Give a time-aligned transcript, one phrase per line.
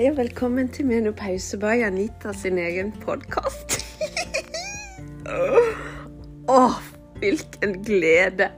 [0.00, 3.74] Hei og velkommen til Menopause by Anita sin egen podkast.
[6.54, 6.78] Åh,
[7.20, 8.48] hvilken glede!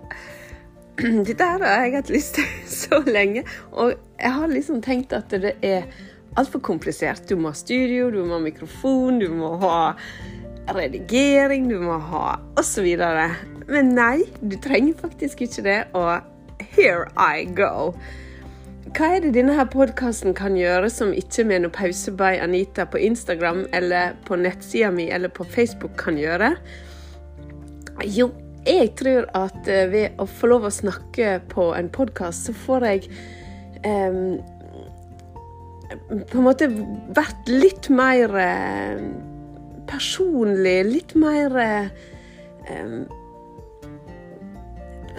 [1.26, 2.46] Dette her har jeg hatt lyst til
[2.84, 3.42] så lenge,
[3.73, 5.91] og jeg har liksom tenkt at det er
[6.38, 7.27] altfor komplisert.
[7.27, 9.96] Du må ha studio, du må ha mikrofon, du må ha
[10.79, 12.86] redigering, du må ha osv.
[13.66, 16.20] Men nei, du trenger faktisk ikke det, og
[16.79, 17.96] here I go.
[18.90, 23.64] Hva er det denne her podkasten kan gjøre som ikke Menopause by Anita på Instagram
[23.73, 26.56] eller på nettsida mi eller på Facebook kan gjøre?
[28.10, 28.32] Jo,
[28.66, 32.88] jeg tror at eh, ved å få lov å snakke på en podkast, så får
[32.88, 33.06] jeg
[33.87, 34.18] eh,
[36.10, 36.70] på en måte
[37.14, 38.34] vært litt mer
[39.90, 41.90] personlig, litt mer eh,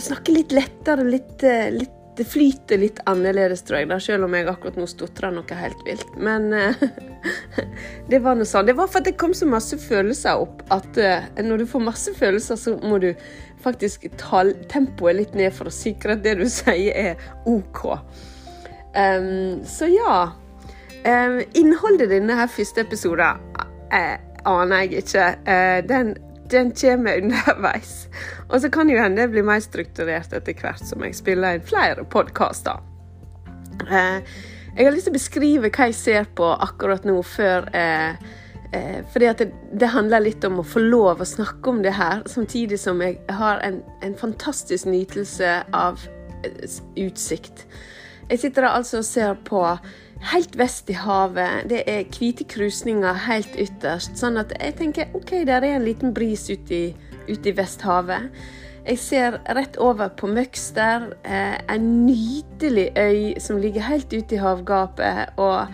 [0.03, 4.35] Snakke litt lettere, litt, eh, litt det flyter litt annerledes, tror jeg, da, selv om
[4.37, 6.11] jeg akkurat nå stotrer noe helt vilt.
[6.21, 6.83] Men uh,
[8.11, 8.67] det var noe sånn.
[8.69, 11.85] Det var for at det kom så masse følelser opp at uh, når du får
[11.87, 13.11] masse følelser, så må du
[13.63, 17.87] faktisk ta tempoet litt ned for å sikre at det du sier, er OK.
[18.93, 20.17] Um, så ja.
[21.03, 23.41] Um, innholdet i denne her første episoden
[23.89, 24.15] uh,
[24.47, 25.25] aner jeg ikke.
[25.89, 26.13] den
[26.53, 28.07] den kommer underveis.
[28.49, 31.65] Og så kan jo hende det blir mer strukturert etter hvert som jeg spiller inn
[31.65, 32.81] flere podkaster.
[33.89, 34.35] Eh,
[34.73, 38.15] jeg har lyst til å beskrive hva jeg ser på akkurat nå, før eh,
[38.73, 41.93] eh, fordi at det, det, handler litt om å få lov å snakke om det
[41.97, 46.01] her, samtidig som jeg har en, en fantastisk nytelse av
[46.99, 47.67] utsikt.
[48.29, 49.61] Jeg sitter altså og ser på
[50.31, 51.69] helt vest i havet.
[51.69, 54.17] Det er hvite krusninger helt ytterst.
[54.19, 56.83] Sånn at jeg tenker OK, der er en liten bris ute i,
[57.29, 58.29] ut i Vesthavet.
[58.83, 64.41] Jeg ser rett over på Møgster, eh, en nydelig øy som ligger helt ute i
[64.43, 65.37] havgapet.
[65.39, 65.67] Og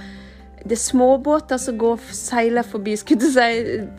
[0.63, 3.97] det er småbåter som går seiler forbi, skulle si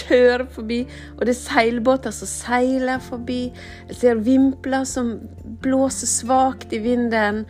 [0.00, 0.80] kjører forbi.
[1.18, 3.52] Og det er seilbåter som seiler forbi.
[3.90, 5.18] Jeg ser vimpler som
[5.62, 7.44] blåser svakt i vinden.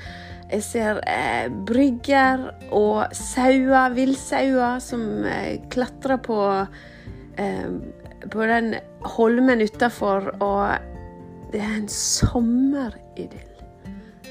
[0.50, 6.38] Jeg ser eh, brygger og sauer, villsauer, som eh, klatrer på,
[7.38, 7.68] eh,
[8.26, 8.74] på den
[9.14, 10.32] holmen utafor.
[10.42, 13.62] Og det er en sommeridyll.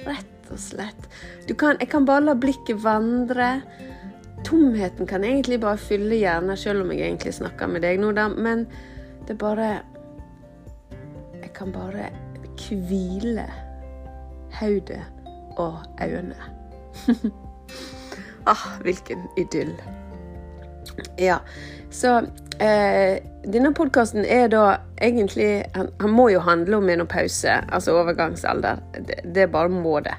[0.03, 1.07] Rett og slett.
[1.55, 3.61] Kan, jeg kan bare la blikket vandre.
[4.47, 8.27] Tomheten kan egentlig bare fylle hjernen, selv om jeg egentlig snakker med deg nå, da.
[8.31, 8.67] Men
[9.27, 9.69] det er bare
[11.39, 12.11] Jeg kan bare
[12.69, 13.47] hvile
[14.59, 15.01] hodet
[15.59, 16.35] og øynene.
[18.51, 19.75] ah, hvilken idyll.
[21.19, 21.37] Ja,
[21.91, 22.17] så
[22.59, 24.63] eh, denne podkasten er da
[25.01, 28.81] egentlig han, han, må jo handle om menopause, altså overgangsalder.
[29.07, 30.15] Det, det bare må det.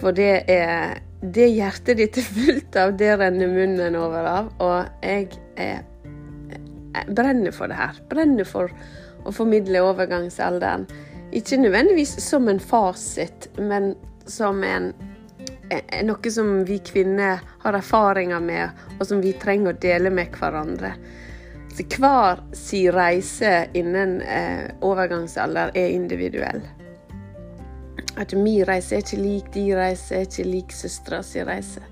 [0.00, 4.50] For det er det hjertet ditt er fullt av, det renner munnen over av.
[4.64, 5.28] Og jeg,
[5.60, 5.82] er,
[6.96, 8.00] jeg brenner for det her.
[8.08, 8.72] Brenner for
[9.28, 10.88] å formidle overgangsalderen.
[11.36, 13.92] Ikke nødvendigvis som en fasit, men
[14.26, 14.90] som en,
[16.04, 20.94] noe som vi kvinner har erfaringer med, og som vi trenger å dele med hverandre.
[21.70, 26.64] Så hver sin reise innen eh, overgangsalder er individuell.
[28.18, 31.84] At min reise er ikke lik din reise, er ikke lik søstera si reise.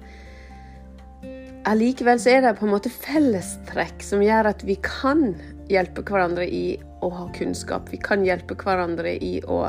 [1.68, 5.34] Allikevel så er det på en måte fellestrekk som gjør at vi kan
[5.68, 7.90] hjelpe hverandre i å ha kunnskap.
[7.92, 9.66] Vi kan hjelpe hverandre i å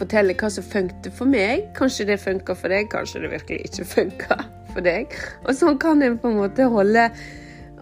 [0.00, 1.66] fortelle hva som funket for meg.
[1.76, 5.12] Kanskje det funker for deg, kanskje det virkelig ikke funker for deg.
[5.44, 7.08] Og sånn kan en på en måte holde,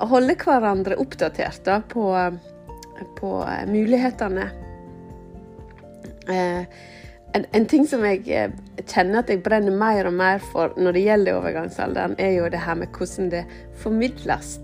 [0.00, 2.08] holde hverandre oppdatert da, på,
[3.20, 3.36] på
[3.70, 4.50] mulighetene.
[6.32, 6.82] Eh,
[7.34, 8.52] en, en, ting som jeg eh,
[8.86, 12.62] kjenner at jeg brenner mer og mer for når det gjelder overgangsalderen, er jo det
[12.62, 13.42] her med hvordan det
[13.82, 14.54] formidles.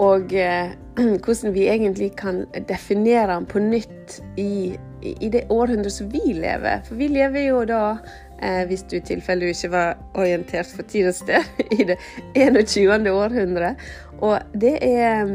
[0.00, 0.72] Og eh,
[1.24, 6.82] hvordan vi egentlig kan definere den på nytt i i det århundret som vi lever.
[6.86, 7.96] For vi lever jo da,
[8.42, 11.98] eh, hvis du i tilfelle ikke var orientert for tid og sted, i det
[12.36, 13.10] 21.
[13.10, 13.82] århundret.
[14.20, 15.34] Og det er,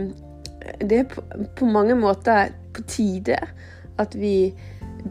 [0.79, 1.23] det er på,
[1.55, 3.39] på, mange måter på tide
[3.97, 4.53] at vi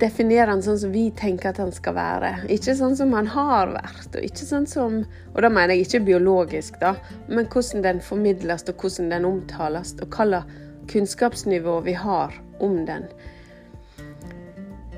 [0.00, 2.32] definerer han sånn som vi tenker at han skal være.
[2.52, 5.02] Ikke sånn som han har vært, og ikke sånn som
[5.34, 6.94] Og da mener jeg ikke biologisk, da,
[7.28, 12.84] men hvordan den formidles, og hvordan den omtales, og hva slags kunnskapsnivå vi har om
[12.86, 13.06] den.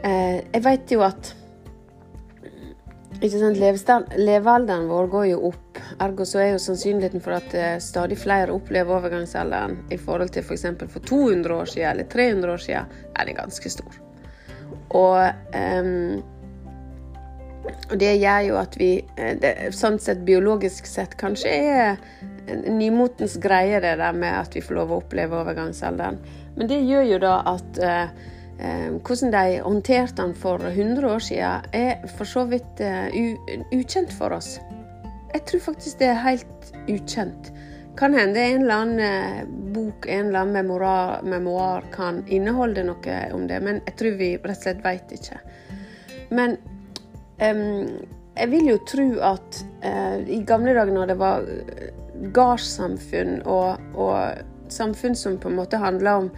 [0.04, 1.32] Eh, jeg vet jo at
[3.18, 3.58] ikke sant,
[4.14, 5.80] Levealderen vår går jo opp.
[6.04, 10.46] Ergo så er jo sannsynligheten for at eh, stadig flere opplever overgangsalderen i forhold til
[10.46, 10.68] f.eks.
[10.68, 14.04] For, for 200 år siden eller 300 år siden, er det ganske stor.
[14.96, 15.20] Og
[15.52, 16.22] um,
[18.00, 21.98] det gjør jo at vi det, sånn sett biologisk sett kanskje er
[22.48, 26.18] nymotens greie, det der med at vi får lov å oppleve overgangsalderen.
[26.56, 28.08] Men det gjør jo da at eh,
[29.04, 33.12] hvordan de håndterte den for 100 år siden, er for så vidt eh,
[33.76, 34.56] ukjent for oss.
[35.34, 37.52] Jeg tror faktisk det er helt ukjent.
[37.98, 43.16] Kan hende en eller annen eh, bok, en eller annen memoar, memoar, kan inneholde noe
[43.34, 45.40] om det, men jeg tror vi rett og slett veit ikke.
[46.30, 46.54] Men
[47.42, 47.88] um,
[48.38, 51.50] jeg vil jo tro at uh, i gamle dager når det var
[52.38, 56.32] gardssamfunn og, og, samfunn som på en måte handla om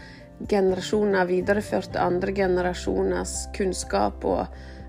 [0.49, 4.47] generasjoner videreførte andre generasjoners kunnskap og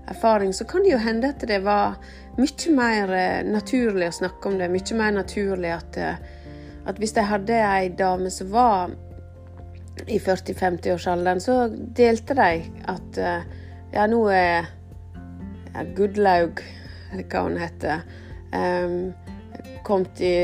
[0.08, 1.98] erfaring, så kan det jo hende at det var
[2.38, 4.70] mye mer eh, naturlig å snakke om det.
[4.72, 5.98] Mye mer naturlig at
[6.86, 8.92] at hvis jeg hadde ei dame som var
[10.06, 13.44] i 40-50-årsalderen, så delte de at eh,
[13.92, 14.70] ja, nå er
[15.72, 16.62] ja, Gudlaug,
[17.12, 18.06] eller hva hun heter,
[18.56, 18.96] um,
[19.86, 20.36] kommet i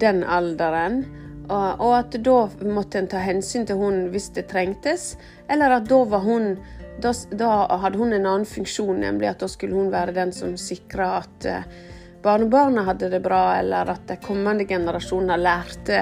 [0.00, 1.02] den alderen.
[1.50, 5.14] Og, og at da måtte en ta hensyn til hun hvis det trengtes,
[5.50, 6.52] eller at da var hun
[7.00, 7.48] da, da,
[7.80, 11.48] hadde hun en annen funksjon, nemlig at da skulle hun være den som sikra at
[11.48, 11.80] uh,
[12.22, 16.00] barnebarna hadde det bra, eller at de kommende generasjoner lærte,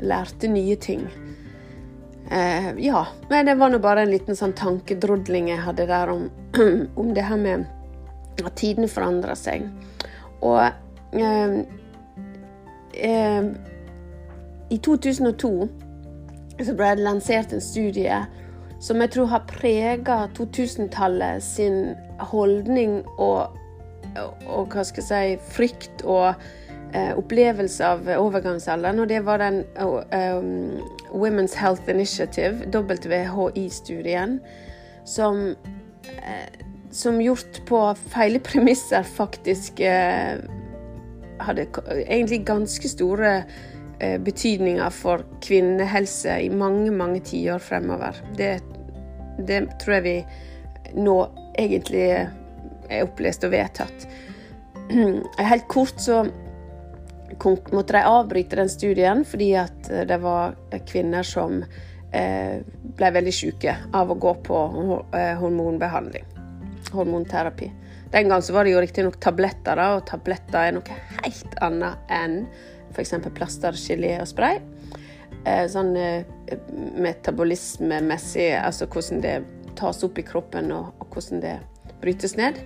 [0.00, 1.04] lærte nye ting.
[2.30, 6.28] Eh, ja, men det var nå bare en liten sånn tankedrodling jeg hadde der om,
[7.00, 7.66] om det her med
[8.44, 9.66] at tiden forandrer seg.
[10.46, 10.62] Og
[11.18, 11.56] eh,
[12.94, 13.48] eh,
[14.70, 15.50] i 2002
[16.60, 18.20] så ble det lansert en studie
[18.80, 21.96] som jeg tror har prega 2000-tallet sin
[22.30, 23.58] holdning og
[24.18, 26.34] og hva skal jeg si, frykt og
[26.94, 29.02] eh, opplevelse av overgangsalderen.
[29.02, 30.80] Og det var den um,
[31.12, 34.40] Women's Health Initiative, WHI-studien,
[35.04, 35.54] som,
[36.06, 40.40] eh, som gjort på feile premisser faktisk eh,
[41.40, 41.66] hadde
[42.04, 43.44] egentlig ganske store
[44.00, 48.18] eh, betydninger for kvinnehelse i mange, mange tiår fremover.
[48.36, 48.58] Det,
[49.48, 50.16] det tror jeg vi
[51.00, 51.16] nå
[51.58, 52.28] egentlig
[52.90, 54.06] er opplest og vedtatt.
[55.50, 56.24] Helt kort så
[57.70, 60.56] måtte de avbryte den studien fordi at det var
[60.88, 62.60] kvinner som eh,
[62.96, 64.58] ble veldig syke av å gå på
[65.14, 66.26] eh, hormonbehandling.
[66.90, 67.70] Hormonterapi.
[68.10, 72.10] Den gang så var det jo riktignok tabletter, da, og tabletter er noe helt annet
[72.10, 72.40] enn
[72.90, 73.14] f.eks.
[73.36, 74.58] plaster, gelé og spray.
[75.46, 75.94] Eh, sånn
[76.98, 79.36] metabolismemessig, altså hvordan det
[79.78, 81.54] tas opp i kroppen, og, og hvordan det
[82.02, 82.58] brytes ned.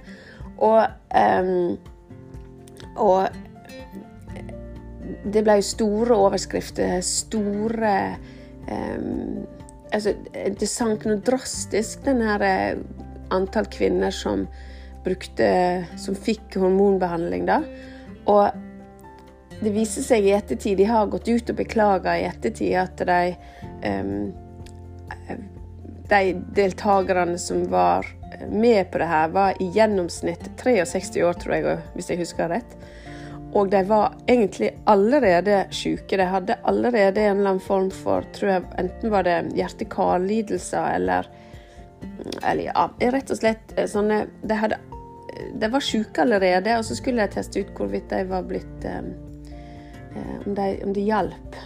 [0.63, 1.77] Og, um,
[2.97, 3.29] og
[5.35, 7.99] det ble store overskrifter, store
[8.71, 9.45] um,
[9.95, 10.11] Altså,
[10.59, 12.81] det sank noe drastisk, den her eh,
[13.31, 14.49] antall kvinner som
[15.05, 15.47] brukte
[16.01, 17.61] Som fikk hormonbehandling, da.
[18.27, 18.49] Og
[19.61, 23.37] det viser seg i ettertid, de har gått ut og beklaga i ettertid, at de
[23.87, 24.33] um,
[26.11, 26.23] De
[26.57, 28.09] deltakerne som var
[28.51, 32.77] med på det her, var i gjennomsnitt 63 år, tror jeg, hvis jeg husker rett.
[33.55, 36.19] Og de var egentlig allerede syke.
[36.19, 41.29] De hadde allerede en eller annen form for tror jeg, Enten var det hjerte-kar-lidelser eller
[42.43, 44.81] Eller ja, rett og slett eh, sånne De, hadde,
[45.55, 50.55] de var syke allerede, og så skulle de teste ut hvorvidt de var blitt Om
[50.55, 51.57] de, om de hjalp.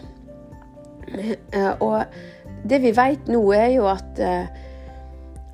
[1.84, 2.04] Og
[2.68, 4.67] det vi vet nå, er jo at uh,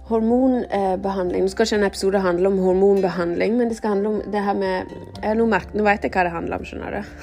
[0.09, 4.43] hormonbehandling Nå skal ikke en episode handle om hormonbehandling, men det skal handle om det
[4.45, 4.93] her med
[5.39, 7.15] Nå, merker, nå vet jeg hva det handler om, skjønner du.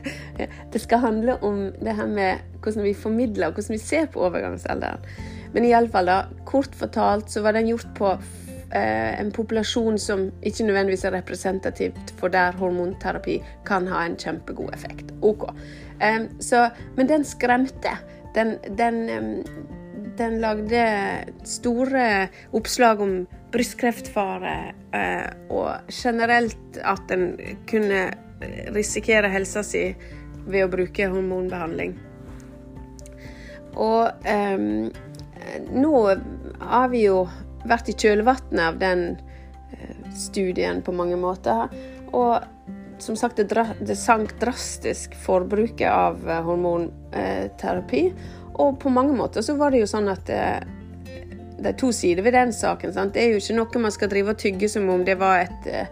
[0.72, 4.24] det skal handle om det her med hvordan vi formidler, og hvordan vi ser på
[4.26, 5.04] overgangsalderen.
[5.54, 6.16] Men iallfall, da,
[6.48, 8.10] kort fortalt så var den gjort på
[8.74, 13.38] eh, en populasjon som ikke nødvendigvis er representativt for der hormonterapi
[13.68, 15.14] kan ha en kjempegod effekt.
[15.22, 15.46] Ok.
[16.02, 17.94] Um, så, men den skremte.
[18.34, 19.74] Den, den um,
[20.18, 20.84] den lagde
[21.44, 23.14] store oppslag om
[23.54, 27.32] brystkreftfare, eh, og generelt at en
[27.70, 28.08] kunne
[28.74, 29.86] risikere helsa si
[30.44, 31.94] ved å bruke hormonbehandling.
[33.80, 34.90] Og um,
[35.74, 35.94] nå
[36.60, 37.24] har vi jo
[37.66, 41.72] vært i kjølvannet av den uh, studien på mange måter.
[42.14, 42.44] Og
[43.02, 48.04] som sagt, det sank drastisk forbruket av hormonterapi.
[48.54, 50.60] Og på mange måter så var det jo sånn at eh,
[51.58, 52.92] det er to sider ved den saken.
[52.94, 53.14] Sant?
[53.14, 55.68] Det er jo ikke noe man skal drive og tygge som om det var et,
[55.70, 55.88] eh,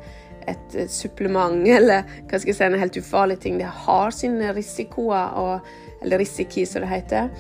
[0.53, 3.59] et supplement eller hva skal jeg si, en helt ufarlig ting.
[3.63, 7.31] Det har sine risikoer, og, eller risiki som det heter.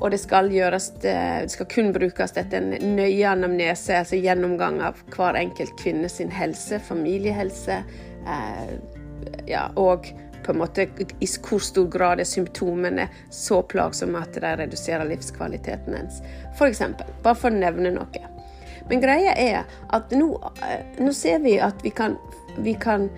[0.00, 5.02] Og det skal, gjøres, det skal kun brukes etter en nøye anamnese, altså gjennomgang av
[5.12, 7.82] hver enkelt kvinne sin helse, familiehelse,
[8.24, 8.72] eh,
[9.50, 10.08] ja, og
[10.44, 15.96] på en måte i hvor stor grad er symptomene så plagsomme at de reduserer livskvaliteten
[15.98, 16.20] ens.
[16.54, 16.82] F.eks.
[17.24, 18.24] Bare for å nevne noe.
[18.90, 20.32] Men greia er at nå,
[20.66, 22.16] eh, nå ser vi at vi kan,
[22.58, 23.08] vi kan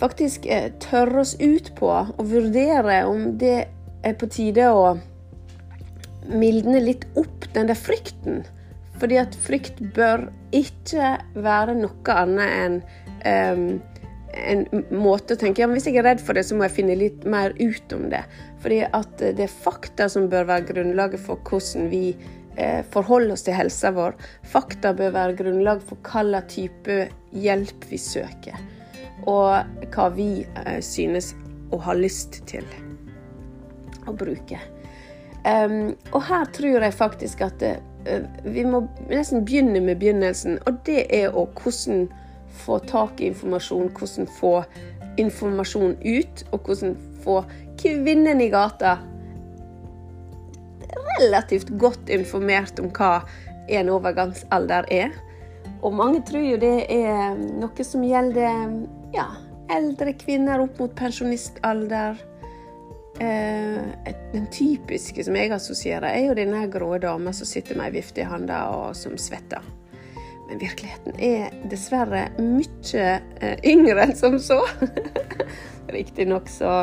[0.00, 3.58] faktisk eh, tørre oss ut på å vurdere om det
[4.02, 4.96] er på tide å
[6.32, 8.42] mildne litt opp den der frykten.
[9.02, 12.76] Fordi at frykt bør ikke være noe annet enn
[13.26, 13.64] um,
[14.32, 16.76] en måte å tenke ja, men hvis jeg er redd for det, så må jeg
[16.78, 18.22] finne litt mer ut om det.
[18.62, 22.04] Fordi at det er fakta som bør være grunnlaget for hvordan vi
[22.56, 24.16] eh, forholder oss til helsa vår.
[24.48, 26.98] Fakta bør være grunnlag for hvilken type
[27.44, 28.58] hjelp vi søker.
[29.28, 30.30] Og hva vi
[30.64, 31.32] eh, synes
[31.72, 32.66] å ha lyst til
[34.08, 34.58] å bruke.
[35.42, 40.78] Um, og her tror jeg faktisk at uh, vi må nesten begynne med begynnelsen, og
[40.86, 42.04] det er å hvordan
[42.64, 44.52] få tak i informasjon, hvordan få
[45.20, 47.42] informasjon ut, og hvordan få
[47.80, 48.96] kvinnen i gata
[50.92, 53.22] relativt godt informert om hva
[53.72, 55.14] en overgangsalder er.
[55.82, 58.76] Og mange tror jo det er noe som gjelder
[59.14, 59.28] ja,
[59.72, 62.20] eldre kvinner opp mot pensjonistalder
[63.20, 63.82] Eh,
[64.32, 68.24] den typiske som jeg assosierer, er jo denne grå dama som sitter med ei vifte
[68.24, 69.62] i handa og som svetter.
[70.52, 73.04] Men virkeligheten er dessverre mye
[73.40, 74.58] eh, yngre enn som så.
[75.96, 76.82] Riktignok så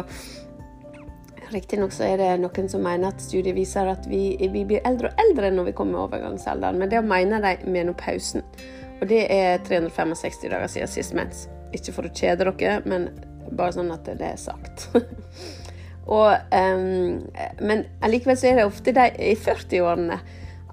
[1.53, 5.11] Riktignok så er det noen som mener at studiet viser at vi, vi blir eldre
[5.11, 8.41] og eldre når vi kommer i overgangsalderen, men det mener de menopausen.
[9.03, 11.45] Og det er 365 dager siden sist mens.
[11.69, 13.11] Ikke for å kjede dere, men
[13.53, 14.89] bare sånn at det er sagt.
[16.09, 17.21] Og, um,
[17.61, 20.17] men allikevel så er det ofte de i 40-årene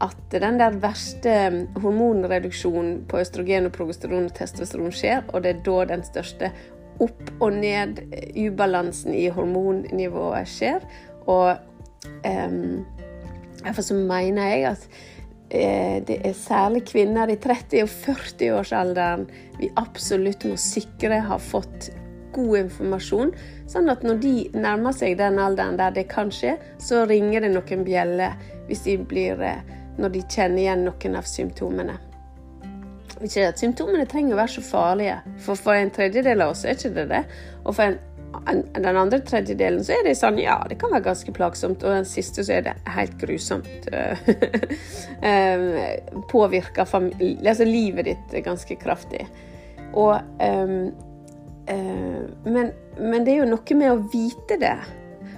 [0.04, 1.34] at den der verste
[1.80, 6.52] hormonreduksjonen på østrogen, og progesteron og testosteron skjer, og det er da den største
[7.00, 10.84] opp- og ned-ubalansen i hormonnivået skjer.
[11.26, 11.56] Og
[12.28, 12.84] um,
[13.72, 14.88] så mener jeg at
[15.50, 19.26] eh, det er særlig kvinner i 30- og 40-årsalderen
[19.60, 21.90] vi absolutt må sikre har fått
[22.36, 23.32] god informasjon,
[23.70, 27.54] sånn at når de nærmer seg den alderen der det kan skje, så ringer det
[27.54, 28.36] noen bjeller
[28.68, 29.62] hvis de blir, eh,
[30.00, 31.96] når de kjenner igjen noen av symptomene.
[33.24, 36.76] Ikke at Symptomene trenger å være så farlige, for for en tredjedel av oss er
[36.76, 37.22] ikke det det.
[37.64, 37.96] Og for en,
[38.52, 41.96] en, den andre tredjedelen så er det sånn ja, det kan være ganske plagsomt, og
[41.96, 43.88] den siste så er det helt grusomt.
[43.88, 45.88] Eh,
[46.34, 49.24] påvirker altså livet ditt ganske kraftig.
[49.96, 50.92] Og um,
[51.66, 54.76] Eh, men, men, det er jo noe med å vite det.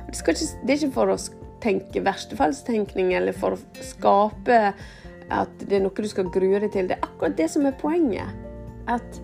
[0.08, 1.16] Det, ikke, det er ikke for å
[1.62, 4.58] tenke verstefallstenkning eller for å skape
[5.28, 6.88] at det er noe du skal grue deg til.
[6.88, 8.32] Det er akkurat det som er poenget.
[8.88, 9.20] At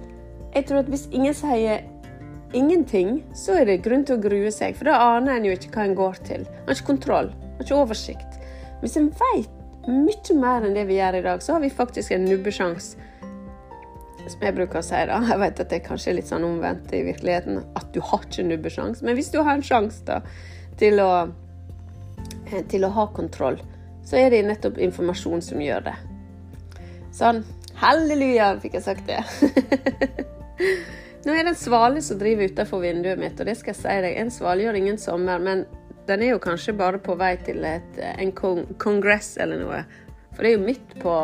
[0.54, 1.84] jeg tror at hvis ingen sier
[2.54, 4.76] ingenting, så er det grunn til å grue seg.
[4.78, 6.44] For da aner en jo ikke hva en går til.
[6.46, 8.38] En har ikke kontroll, en har ikke oversikt.
[8.82, 12.14] Hvis en vet mye mer enn det vi gjør i dag, så har vi faktisk
[12.14, 13.10] en nubbesjanse
[14.24, 16.92] som jeg bruker å si, da Jeg vet at det kanskje er litt sånn omvendt
[16.96, 19.04] i virkeligheten, at du har ikke nubbesjanse.
[19.04, 20.20] Men hvis du har en sjanse da,
[20.80, 21.10] til å,
[22.70, 23.58] til å ha kontroll,
[24.04, 25.94] så er det nettopp informasjon som gjør det.
[27.14, 27.44] Sånn.
[27.78, 29.18] Halleluja, fikk jeg sagt det.
[31.24, 33.96] Nå er det en svale som driver utenfor vinduet mitt, og det skal jeg si
[34.04, 34.18] deg.
[34.20, 35.64] En svale gjør ingen sommer, men
[36.06, 39.82] den er jo kanskje bare på vei til et, en kongress eller noe.
[40.34, 41.16] For det er jo midt på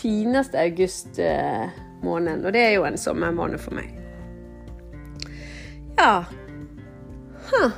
[0.00, 1.20] fineste august.
[1.22, 1.82] Eh.
[2.06, 3.88] Og det er jo en sommermåned for meg.
[5.96, 6.26] Ja
[7.50, 7.72] huh.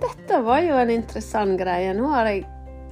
[0.00, 1.94] Dette var jo en interessant greie.
[1.96, 2.44] Nå har jeg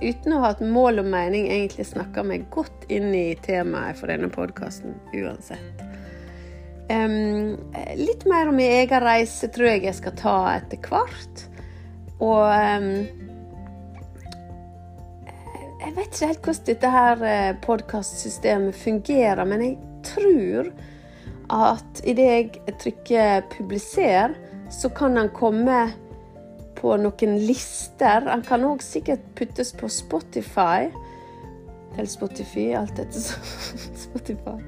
[0.04, 4.10] uten å ha et mål og mening egentlig snakka meg godt inn i temaet for
[4.12, 5.84] denne podkasten uansett.
[6.90, 7.56] Um,
[7.96, 11.44] litt mer om min egen reise tror jeg jeg skal ta etter hvert.
[12.24, 12.90] Og um,
[15.84, 19.74] jeg vet ikke helt hvordan dette her eh, podkastsystemet fungerer, men jeg
[20.08, 20.70] tror
[21.52, 24.32] at idet jeg trykker 'publiser',
[24.72, 25.92] så kan han komme
[26.84, 28.28] på noen lister.
[28.28, 30.90] Han kan òg sikkert puttes på Spotify.
[31.94, 33.22] Eller Spotify, alt dette
[34.04, 34.58] Spotify.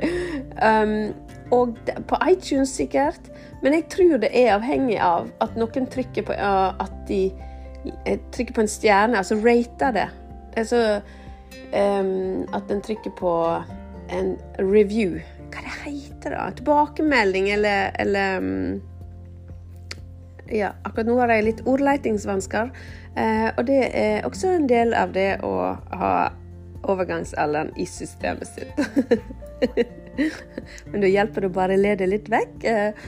[0.63, 1.13] Um,
[1.53, 1.77] og
[2.09, 3.29] på iTunes sikkert.
[3.63, 7.27] Men jeg tror det er avhengig av at noen trykker på, uh, at de
[8.07, 10.09] eh, trykker på en stjerne, altså rater det.
[10.57, 10.83] Altså
[11.75, 13.33] um, At en trykker på
[14.15, 15.19] en review.
[15.53, 16.45] Hva det heter det?
[16.63, 18.96] Tilbakemelding eller, eller um,
[20.53, 22.71] ja, akkurat nå har jeg litt ordleitingsvansker.
[23.17, 25.55] Eh, og det er også en del av det å
[25.97, 26.13] ha
[26.87, 29.19] overgangsalderen i systemet sitt.
[30.91, 33.07] Men da hjelper det bare å le det litt vekk, eh,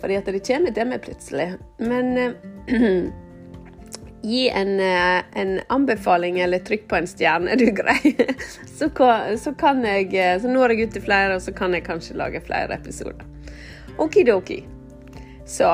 [0.00, 1.48] fordi at det kommer til meg plutselig.
[1.80, 2.34] Men eh,
[4.30, 8.16] gi en, en, anbefaling eller trykk på en stjerne, er du grei.
[8.80, 8.88] Så,
[9.36, 12.40] så, kan jeg, så når jeg ut til flere, og så kan jeg kanskje lage
[12.46, 13.26] flere episoder.
[14.00, 14.62] Okidoki.
[15.44, 15.68] Så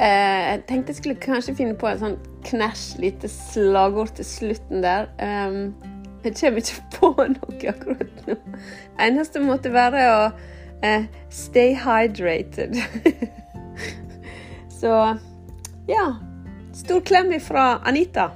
[0.00, 4.84] eh, jeg tenkte jeg skulle kanskje finne på en sånn knæsj lite slagord til slutten
[4.84, 5.10] der.
[5.20, 5.74] Um,
[6.24, 8.38] jeg kommer ikke på noe akkurat nå.
[9.00, 12.80] Eneste måtte være å uh, stay hydrated.
[14.80, 14.96] Så
[15.90, 16.06] ja.
[16.72, 18.30] Stor klem fra Anita.